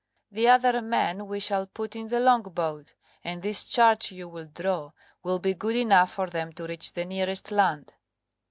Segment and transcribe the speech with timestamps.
[0.31, 4.93] The other men we shall put in the longboat, and this chart you will draw
[5.21, 7.93] will be good enough for them to reach the nearest land."